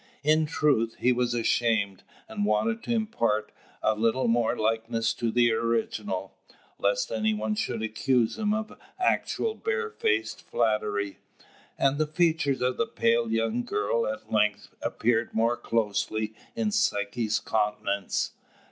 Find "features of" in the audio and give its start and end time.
12.07-12.77